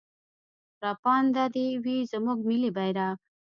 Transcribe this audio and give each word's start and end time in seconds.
راپانده 0.83 1.43
دې 1.55 1.67
وي 1.83 1.97
زموږ 2.11 2.39
ملي 2.49 2.69
بيرغ. 2.77 3.13